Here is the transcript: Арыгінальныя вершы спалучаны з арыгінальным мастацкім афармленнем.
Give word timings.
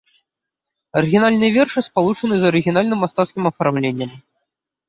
Арыгінальныя 1.01 1.51
вершы 1.57 1.79
спалучаны 1.89 2.35
з 2.41 2.49
арыгінальным 2.51 2.99
мастацкім 3.07 3.43
афармленнем. 3.51 4.11